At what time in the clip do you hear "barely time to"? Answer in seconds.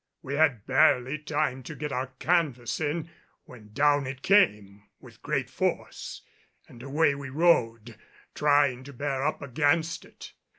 0.65-1.75